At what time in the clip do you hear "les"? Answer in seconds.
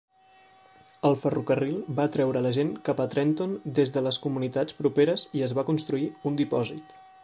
4.09-4.21